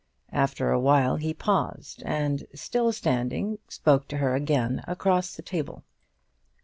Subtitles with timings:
[0.33, 5.83] After a while he paused, and, still standing, spoke to her again across the table.